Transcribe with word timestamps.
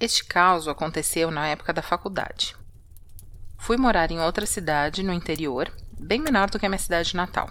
Este 0.00 0.24
caos 0.24 0.66
aconteceu 0.66 1.30
na 1.30 1.46
época 1.48 1.74
da 1.74 1.82
faculdade. 1.82 2.56
Fui 3.58 3.76
morar 3.76 4.10
em 4.10 4.18
outra 4.18 4.46
cidade, 4.46 5.02
no 5.02 5.12
interior, 5.12 5.70
bem 5.92 6.18
menor 6.18 6.48
do 6.48 6.58
que 6.58 6.64
a 6.64 6.70
minha 6.70 6.78
cidade 6.78 7.14
natal. 7.14 7.50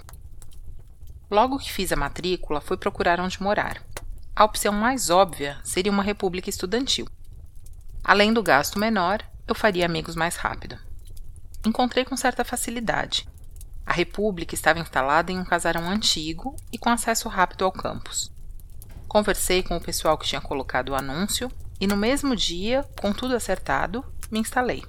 Logo 1.30 1.60
que 1.60 1.72
fiz 1.72 1.92
a 1.92 1.96
matrícula, 1.96 2.60
fui 2.60 2.76
procurar 2.76 3.20
onde 3.20 3.40
morar. 3.40 3.84
A 4.36 4.44
opção 4.44 4.74
mais 4.74 5.12
óbvia 5.12 5.60
seria 5.64 5.92
uma 5.92 6.02
república 6.02 6.50
estudantil. 6.50 7.08
Além 8.04 8.34
do 8.34 8.42
gasto 8.42 8.80
menor, 8.80 9.24
eu 9.48 9.54
faria 9.54 9.86
amigos 9.86 10.16
mais 10.16 10.36
rápido. 10.36 10.76
Encontrei 11.64 12.04
com 12.04 12.18
certa 12.18 12.44
facilidade. 12.44 13.30
A 13.86 13.94
república 13.94 14.56
estava 14.56 14.80
instalada 14.80 15.32
em 15.32 15.38
um 15.38 15.46
casarão 15.46 15.88
antigo 15.88 16.56
e 16.72 16.80
com 16.80 16.90
acesso 16.90 17.30
rápido 17.30 17.64
ao 17.64 17.72
campus. 17.72 18.32
Conversei 19.08 19.62
com 19.62 19.78
o 19.78 19.82
pessoal 19.82 20.18
que 20.18 20.26
tinha 20.26 20.42
colocado 20.42 20.90
o 20.90 20.96
anúncio 20.96 21.52
e 21.80 21.88
no 21.88 21.96
mesmo 21.96 22.36
dia, 22.36 22.84
com 23.00 23.14
tudo 23.14 23.36
acertado, 23.36 24.04
me 24.30 24.40
instalei. 24.40 24.84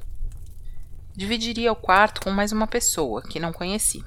Dividiria 1.15 1.71
o 1.71 1.77
quarto 1.77 2.21
com 2.21 2.31
mais 2.31 2.51
uma 2.51 2.67
pessoa 2.67 3.23
que 3.23 3.39
não 3.39 3.53
conheci. 3.53 4.05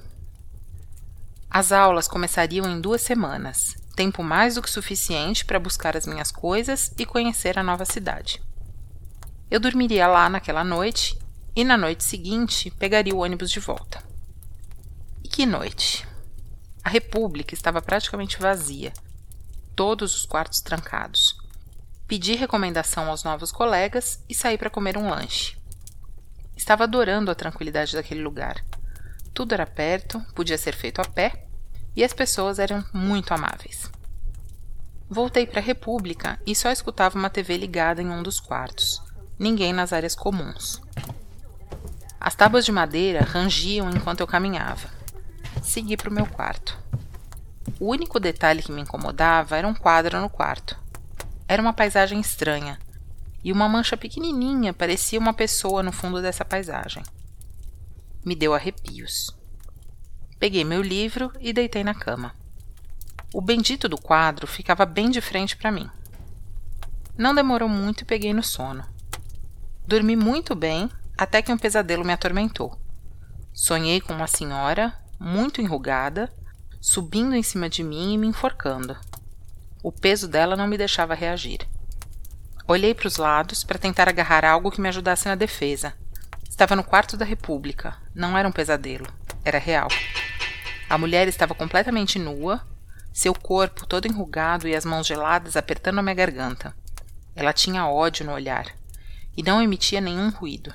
As 1.50 1.72
aulas 1.72 2.08
começariam 2.08 2.70
em 2.70 2.82
duas 2.82 3.02
semanas, 3.02 3.76
tempo 3.96 4.24
mais 4.24 4.56
do 4.56 4.62
que 4.62 4.70
suficiente 4.70 5.46
para 5.46 5.60
buscar 5.60 5.96
as 5.96 6.06
minhas 6.06 6.32
coisas 6.32 6.92
e 6.98 7.06
conhecer 7.06 7.58
a 7.58 7.64
nova 7.64 7.86
cidade. 7.86 8.42
Eu 9.50 9.60
dormiria 9.60 10.08
lá 10.08 10.28
naquela 10.30 10.64
noite 10.64 11.18
e 11.56 11.64
na 11.64 11.78
noite 11.78 12.04
seguinte 12.04 12.72
pegaria 12.72 13.16
o 13.16 13.20
ônibus 13.20 13.52
de 13.52 13.60
volta. 13.60 14.04
E 15.24 15.28
que 15.30 15.46
noite! 15.46 16.08
A 16.84 16.90
República 16.90 17.54
estava 17.54 17.82
praticamente 17.82 18.40
vazia, 18.40 18.92
todos 19.76 20.16
os 20.16 20.26
quartos 20.26 20.60
trancados 20.60 21.23
pedi 22.14 22.36
recomendação 22.36 23.10
aos 23.10 23.24
novos 23.24 23.52
colegas 23.52 24.24
e 24.30 24.36
saí 24.36 24.56
para 24.56 24.70
comer 24.70 25.00
um 25.00 25.10
lanche. 25.10 25.58
Estava 26.56 26.84
adorando 26.84 27.32
a 27.32 27.36
tranquilidade 27.36 27.96
daquele 27.96 28.22
lugar. 28.22 28.64
Tudo 29.34 29.54
era 29.54 29.66
perto, 29.66 30.24
podia 30.36 30.56
ser 30.56 30.76
feito 30.76 31.02
a 31.02 31.06
pé 31.06 31.48
e 31.96 32.04
as 32.04 32.14
pessoas 32.14 32.60
eram 32.60 32.86
muito 32.94 33.34
amáveis. 33.34 33.90
Voltei 35.10 35.48
para 35.48 35.60
a 35.60 35.64
República 35.64 36.40
e 36.46 36.56
só 36.56 36.70
escutava 36.70 37.18
uma 37.18 37.32
TV 37.32 37.58
ligada 37.58 38.00
em 38.00 38.12
um 38.12 38.22
dos 38.22 38.40
quartos, 38.40 39.02
ninguém 39.40 39.74
nas 39.74 39.92
áreas 39.92 40.14
comuns. 40.14 40.80
As 42.20 42.36
tábuas 42.36 42.64
de 42.64 42.72
madeira 42.72 43.24
rangiam 43.24 43.90
enquanto 43.90 44.20
eu 44.20 44.28
caminhava. 44.28 44.88
Segui 45.64 45.98
para 45.98 46.12
o 46.12 46.14
meu 46.14 46.28
quarto. 46.28 46.78
O 47.80 47.88
único 47.88 48.20
detalhe 48.20 48.62
que 48.62 48.72
me 48.72 48.84
incomodava 48.84 49.58
era 49.58 49.68
um 49.68 49.74
quadro 49.74 50.22
no 50.22 50.30
quarto. 50.30 50.83
Era 51.54 51.62
uma 51.62 51.72
paisagem 51.72 52.20
estranha, 52.20 52.80
e 53.44 53.52
uma 53.52 53.70
mancha 53.70 53.96
pequenininha 53.96 54.74
parecia 54.74 55.20
uma 55.20 55.36
pessoa 55.36 55.84
no 55.84 55.92
fundo 55.92 56.20
dessa 56.20 56.44
paisagem. 56.44 57.04
Me 58.26 58.36
deu 58.36 58.56
arrepios. 58.56 59.30
Peguei 60.40 60.64
meu 60.64 60.82
livro 60.82 61.32
e 61.40 61.54
deitei 61.54 61.84
na 61.84 61.94
cama. 61.94 62.34
O 63.32 63.40
bendito 63.40 63.88
do 63.88 64.02
quadro 64.02 64.48
ficava 64.48 64.84
bem 64.84 65.12
de 65.12 65.22
frente 65.22 65.56
para 65.56 65.72
mim. 65.72 65.88
Não 67.16 67.36
demorou 67.36 67.70
muito 67.70 68.02
e 68.02 68.06
peguei 68.06 68.34
no 68.34 68.42
sono. 68.42 68.84
Dormi 69.86 70.16
muito 70.16 70.56
bem 70.56 70.90
até 71.16 71.40
que 71.40 71.54
um 71.54 71.58
pesadelo 71.60 72.04
me 72.04 72.14
atormentou. 72.14 72.76
Sonhei 73.54 74.02
com 74.02 74.12
uma 74.12 74.26
senhora, 74.26 74.92
muito 75.20 75.62
enrugada, 75.62 76.34
subindo 76.82 77.36
em 77.36 77.44
cima 77.44 77.70
de 77.70 77.84
mim 77.84 78.16
e 78.16 78.18
me 78.18 78.26
enforcando. 78.26 78.98
O 79.84 79.92
peso 79.92 80.30
dela 80.30 80.56
não 80.56 80.66
me 80.66 80.78
deixava 80.78 81.14
reagir. 81.14 81.60
Olhei 82.66 82.94
para 82.94 83.08
os 83.08 83.18
lados 83.18 83.66
para 83.66 83.78
tentar 83.78 84.08
agarrar 84.08 84.46
algo 84.46 84.72
que 84.72 84.80
me 84.80 84.88
ajudasse 84.88 85.28
na 85.28 85.36
defesa. 85.36 85.94
Estava 86.50 86.74
no 86.74 86.86
quarto 86.86 87.18
da 87.18 87.26
República. 87.26 87.98
Não 88.16 88.38
era 88.38 88.48
um 88.48 88.52
pesadelo. 88.52 89.06
Era 89.44 89.60
real. 89.60 89.90
A 90.90 90.98
mulher 90.98 91.28
estava 91.28 91.54
completamente 91.54 92.18
nua, 92.18 92.66
seu 93.12 93.34
corpo 93.34 93.86
todo 93.86 94.08
enrugado 94.08 94.70
e 94.70 94.76
as 94.76 94.86
mãos 94.86 95.06
geladas 95.06 95.58
apertando 95.58 96.00
a 96.00 96.02
minha 96.02 96.16
garganta. 96.16 96.74
Ela 97.36 97.52
tinha 97.52 97.86
ódio 97.86 98.26
no 98.26 98.32
olhar 98.32 98.68
e 99.36 99.44
não 99.44 99.62
emitia 99.62 100.00
nenhum 100.00 100.30
ruído. 100.30 100.74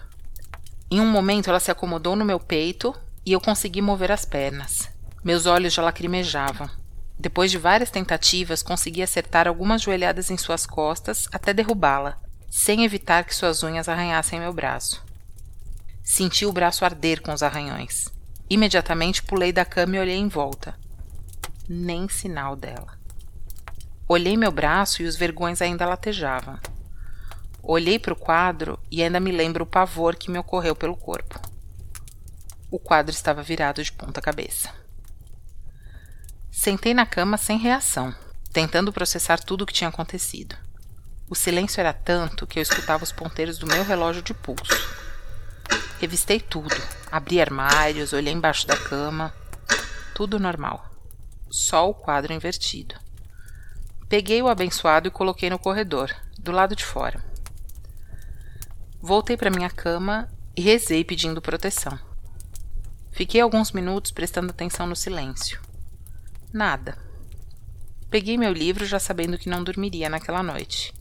Em 0.91 1.01
um 1.01 1.07
momento 1.07 1.49
ela 1.49 1.61
se 1.61 1.71
acomodou 1.71 2.15
no 2.15 2.27
meu 2.27 2.39
peito 2.39 2.95
e 3.25 3.33
eu 3.33 3.41
consegui 3.41 3.81
mover 3.81 4.13
as 4.13 4.27
pernas. 4.27 4.91
Meus 5.25 5.47
olhos 5.47 5.73
já 5.73 5.83
lacrimejavam. 5.83 6.69
Depois 7.19 7.51
de 7.51 7.59
várias 7.59 7.91
tentativas, 7.91 8.63
consegui 8.63 9.03
acertar 9.03 9.49
algumas 9.49 9.83
joelhadas 9.83 10.31
em 10.31 10.37
suas 10.37 10.65
costas 10.65 11.29
até 11.33 11.53
derrubá-la, 11.53 12.17
sem 12.49 12.85
evitar 12.85 13.25
que 13.25 13.35
suas 13.35 13.63
unhas 13.63 13.89
arranhassem 13.89 14.39
meu 14.39 14.53
braço. 14.53 15.05
Senti 16.05 16.47
o 16.47 16.53
braço 16.53 16.85
arder 16.85 17.21
com 17.21 17.33
os 17.33 17.43
arranhões. 17.43 18.07
Imediatamente 18.49 19.23
pulei 19.23 19.53
da 19.53 19.65
cama 19.65 19.97
e 19.97 19.99
olhei 19.99 20.17
em 20.17 20.29
volta. 20.29 20.75
Nem 21.69 22.09
sinal 22.09 22.55
dela. 22.55 22.97
Olhei 24.09 24.37
meu 24.37 24.51
braço 24.51 25.03
e 25.03 25.05
os 25.05 25.17
vergões 25.17 25.61
ainda 25.61 25.85
latejavam. 25.85 26.59
Olhei 27.63 27.99
para 27.99 28.15
o 28.15 28.17
quadro 28.17 28.79
e 28.91 29.03
ainda 29.03 29.21
me 29.21 29.31
lembro 29.31 29.65
o 29.65 29.67
pavor 29.67 30.17
que 30.17 30.31
me 30.31 30.39
ocorreu 30.39 30.75
pelo 30.75 30.97
corpo. 30.97 31.39
O 32.71 32.79
quadro 32.79 33.15
estava 33.15 33.43
virado 33.43 33.83
de 33.83 33.93
ponta 33.93 34.23
cabeça. 34.23 34.73
Sentei 36.61 36.93
na 36.93 37.07
cama 37.07 37.39
sem 37.39 37.57
reação, 37.57 38.13
tentando 38.53 38.93
processar 38.93 39.39
tudo 39.39 39.63
o 39.63 39.67
que 39.67 39.73
tinha 39.73 39.87
acontecido. 39.87 40.57
O 41.31 41.35
silêncio 41.37 41.79
era 41.79 41.93
tanto 41.93 42.49
que 42.49 42.59
eu 42.59 42.63
escutava 42.65 43.05
os 43.05 43.13
ponteiros 43.13 43.59
do 43.59 43.67
meu 43.69 43.85
relógio 43.85 44.23
de 44.23 44.35
pulso. 44.35 44.75
Revistei 46.01 46.41
tudo, 46.41 46.75
abri 47.13 47.41
armários, 47.41 48.13
olhei 48.13 48.33
embaixo 48.33 48.67
da 48.67 48.77
cama. 48.77 49.33
Tudo 50.17 50.41
normal. 50.41 50.85
Só 51.49 51.89
o 51.89 51.95
quadro 51.95 52.33
invertido. 52.33 52.97
Peguei 54.09 54.43
o 54.43 54.49
abençoado 54.49 55.07
e 55.07 55.13
coloquei 55.13 55.49
no 55.49 55.61
corredor, 55.61 56.13
do 56.41 56.51
lado 56.51 56.75
de 56.75 56.85
fora. 56.85 57.25
Voltei 59.01 59.37
para 59.37 59.49
minha 59.49 59.71
cama 59.71 60.29
e 60.57 60.61
rezei 60.61 61.05
pedindo 61.05 61.41
proteção. 61.41 61.97
Fiquei 63.13 63.41
alguns 63.41 63.71
minutos 63.71 64.11
prestando 64.11 64.51
atenção 64.51 64.89
no 64.89 64.97
silêncio. 64.97 65.68
Nada. 66.53 66.97
Peguei 68.11 68.39
meu 68.39 68.53
livro 68.53 68.87
já 68.87 68.99
sabendo 68.99 69.37
que 69.37 69.51
não 69.51 69.63
dormiria 69.63 70.09
naquela 70.09 70.43
noite. 70.43 70.95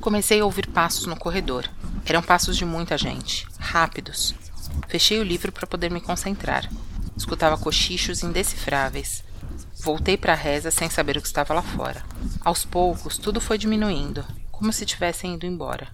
Comecei 0.00 0.40
a 0.40 0.44
ouvir 0.44 0.66
passos 0.66 1.06
no 1.06 1.16
corredor. 1.16 1.68
Eram 2.04 2.22
passos 2.22 2.56
de 2.56 2.64
muita 2.64 2.98
gente, 2.98 3.46
rápidos. 3.58 4.34
Fechei 4.88 5.20
o 5.20 5.24
livro 5.24 5.52
para 5.52 5.66
poder 5.66 5.92
me 5.92 6.00
concentrar. 6.00 6.68
Escutava 7.16 7.56
cochichos 7.56 8.24
indecifráveis. 8.24 9.22
Voltei 9.80 10.16
para 10.16 10.32
a 10.32 10.36
reza 10.36 10.72
sem 10.72 10.90
saber 10.90 11.16
o 11.16 11.20
que 11.20 11.28
estava 11.28 11.54
lá 11.54 11.62
fora. 11.62 12.04
Aos 12.40 12.64
poucos, 12.64 13.16
tudo 13.16 13.40
foi 13.40 13.58
diminuindo, 13.58 14.24
como 14.50 14.72
se 14.72 14.84
tivessem 14.84 15.34
ido 15.34 15.46
embora. 15.46 15.88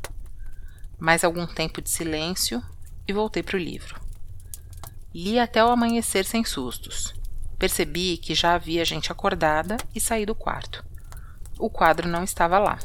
Mais 0.98 1.22
algum 1.22 1.46
tempo 1.46 1.82
de 1.82 1.90
silêncio 1.90 2.62
e 3.06 3.12
voltei 3.12 3.42
para 3.42 3.56
o 3.56 3.60
livro. 3.60 4.00
Li 5.14 5.38
até 5.38 5.62
o 5.62 5.68
amanhecer 5.68 6.24
sem 6.24 6.44
sustos. 6.44 7.14
Percebi 7.58 8.16
que 8.16 8.34
já 8.34 8.54
havia 8.54 8.84
gente 8.84 9.10
acordada 9.12 9.76
e 9.94 10.00
saí 10.00 10.26
do 10.26 10.34
quarto. 10.34 10.84
O 11.58 11.70
quadro 11.70 12.08
não 12.08 12.24
estava 12.24 12.58
lá. 12.58 12.78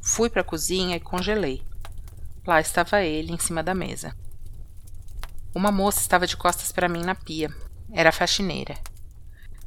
Fui 0.00 0.28
para 0.28 0.42
a 0.42 0.44
cozinha 0.44 0.96
e 0.96 1.00
congelei. 1.00 1.62
Lá 2.46 2.60
estava 2.60 3.02
ele, 3.02 3.32
em 3.32 3.38
cima 3.38 3.62
da 3.62 3.74
mesa. 3.74 4.16
Uma 5.54 5.70
moça 5.70 6.00
estava 6.00 6.26
de 6.26 6.36
costas 6.36 6.72
para 6.72 6.88
mim 6.88 7.02
na 7.02 7.14
pia, 7.14 7.50
Era 7.92 8.10
faxineira. 8.10 8.74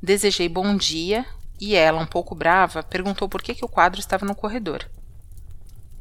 Desejei 0.02 0.50
bom 0.50 0.76
dia 0.76 1.26
e 1.60 1.76
ela, 1.76 2.02
um 2.02 2.06
pouco 2.06 2.36
brava, 2.36 2.84
perguntou 2.84 3.30
por 3.30 3.42
que, 3.42 3.56
que 3.56 3.66
o 3.66 3.70
quadro 3.70 4.00
estava 4.00 4.26
no 4.26 4.36
corredor. 4.36 4.90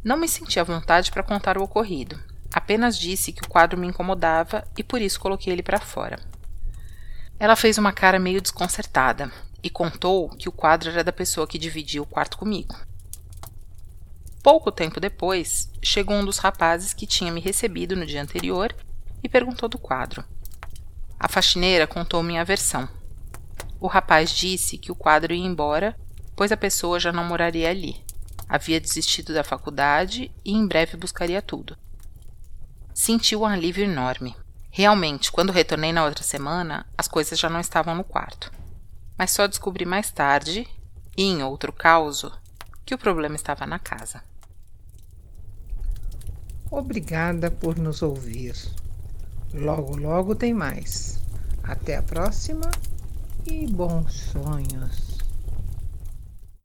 Não 0.02 0.16
me 0.16 0.28
senti 0.28 0.58
à 0.58 0.64
vontade 0.64 1.10
para 1.10 1.22
contar 1.22 1.56
o 1.56 1.62
ocorrido. 1.62 2.18
Apenas 2.52 2.98
disse 2.98 3.32
que 3.32 3.42
o 3.42 3.48
quadro 3.48 3.78
me 3.78 3.86
incomodava 3.86 4.66
e 4.76 4.82
por 4.82 5.00
isso 5.00 5.20
coloquei 5.20 5.52
ele 5.52 5.62
para 5.62 5.80
fora. 5.80 6.18
Ela 7.38 7.56
fez 7.56 7.78
uma 7.78 7.92
cara 7.92 8.18
meio 8.18 8.40
desconcertada 8.40 9.30
e 9.62 9.68
contou 9.68 10.28
que 10.28 10.48
o 10.48 10.52
quadro 10.52 10.90
era 10.90 11.02
da 11.02 11.12
pessoa 11.12 11.46
que 11.46 11.58
dividia 11.58 12.02
o 12.02 12.06
quarto 12.06 12.38
comigo. 12.38 12.74
Pouco 14.42 14.70
tempo 14.70 15.00
depois, 15.00 15.70
chegou 15.82 16.14
um 16.14 16.24
dos 16.24 16.38
rapazes 16.38 16.92
que 16.92 17.06
tinha 17.06 17.32
me 17.32 17.40
recebido 17.40 17.96
no 17.96 18.04
dia 18.04 18.22
anterior 18.22 18.74
e 19.22 19.28
perguntou 19.28 19.68
do 19.68 19.78
quadro. 19.78 20.22
A 21.18 21.28
faxineira 21.28 21.86
contou 21.86 22.22
minha 22.22 22.44
versão. 22.44 22.86
O 23.80 23.86
rapaz 23.86 24.30
disse 24.30 24.76
que 24.76 24.92
o 24.92 24.94
quadro 24.94 25.32
ia 25.32 25.46
embora, 25.46 25.96
pois 26.36 26.52
a 26.52 26.56
pessoa 26.56 27.00
já 27.00 27.10
não 27.10 27.24
moraria 27.24 27.70
ali. 27.70 28.04
Havia 28.46 28.78
desistido 28.78 29.32
da 29.32 29.42
faculdade 29.42 30.30
e 30.44 30.52
em 30.52 30.66
breve 30.66 30.98
buscaria 30.98 31.40
tudo. 31.40 31.76
Senti 32.92 33.34
um 33.34 33.46
alívio 33.46 33.84
enorme. 33.84 34.36
Realmente, 34.76 35.30
quando 35.30 35.52
retornei 35.52 35.92
na 35.92 36.04
outra 36.04 36.24
semana, 36.24 36.84
as 36.98 37.06
coisas 37.06 37.38
já 37.38 37.48
não 37.48 37.60
estavam 37.60 37.94
no 37.94 38.02
quarto. 38.02 38.50
Mas 39.16 39.30
só 39.30 39.46
descobri 39.46 39.84
mais 39.84 40.10
tarde, 40.10 40.66
e 41.16 41.22
em 41.22 41.44
outro 41.44 41.72
caso, 41.72 42.32
que 42.84 42.92
o 42.92 42.98
problema 42.98 43.36
estava 43.36 43.68
na 43.68 43.78
casa. 43.78 44.20
Obrigada 46.68 47.52
por 47.52 47.78
nos 47.78 48.02
ouvir. 48.02 48.56
Logo, 49.52 49.94
logo 49.94 50.34
tem 50.34 50.52
mais. 50.52 51.20
Até 51.62 51.98
a 51.98 52.02
próxima 52.02 52.68
e 53.46 53.68
bons 53.68 54.12
sonhos. 54.32 55.13